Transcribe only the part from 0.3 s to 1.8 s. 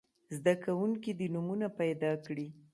زده کوونکي دې نومونه